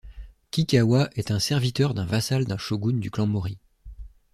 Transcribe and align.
Kikkawa 0.49 1.11
est 1.15 1.29
un 1.29 1.37
serviteur 1.37 1.93
d'un 1.93 2.07
vassal 2.07 2.45
d'un 2.45 2.57
shogun 2.57 2.97
du 2.99 3.11
clan 3.11 3.27
Mōri. 3.27 3.59